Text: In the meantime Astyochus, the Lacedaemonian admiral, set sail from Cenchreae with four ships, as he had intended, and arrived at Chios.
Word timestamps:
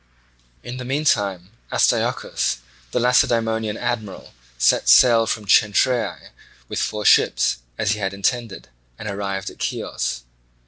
In 0.63 0.77
the 0.77 0.83
meantime 0.83 1.51
Astyochus, 1.71 2.57
the 2.89 2.99
Lacedaemonian 2.99 3.77
admiral, 3.77 4.33
set 4.57 4.89
sail 4.89 5.27
from 5.27 5.45
Cenchreae 5.45 6.31
with 6.67 6.79
four 6.79 7.05
ships, 7.05 7.57
as 7.77 7.91
he 7.91 7.99
had 7.99 8.11
intended, 8.11 8.69
and 8.97 9.07
arrived 9.07 9.51
at 9.51 9.61
Chios. 9.61 10.23